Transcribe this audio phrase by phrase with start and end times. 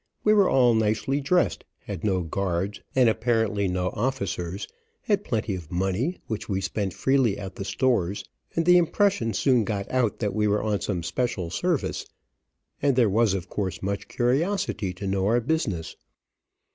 [0.23, 4.67] We were all nicely dressed, had no guards, and apparently no officers,
[5.03, 8.23] had plenty of money, which we spent freely at the stores,
[8.55, 12.07] and the impression soon got out that we were on some special service,
[12.81, 15.95] and there was, of course, much curiosity to know our business.